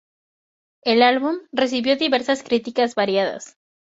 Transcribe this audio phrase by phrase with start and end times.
[0.83, 3.59] El álbum recibió diversas críticas variadas.